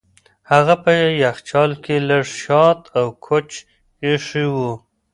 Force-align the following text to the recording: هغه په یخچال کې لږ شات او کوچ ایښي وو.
هغه 0.51 0.75
په 0.83 0.91
یخچال 1.23 1.71
کې 1.83 1.95
لږ 2.09 2.25
شات 2.41 2.81
او 2.99 3.07
کوچ 3.25 3.49
ایښي 4.03 4.45
وو. 4.53 4.71